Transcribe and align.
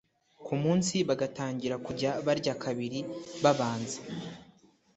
ku 0.45 0.53
munsi 0.63 0.95
bagatangira 1.07 1.75
kujya 1.85 2.11
barya 2.25 2.53
kabiri 2.63 2.99
babanza 3.43 3.99